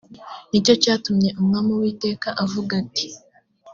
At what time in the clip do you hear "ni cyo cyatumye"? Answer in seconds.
0.49-1.29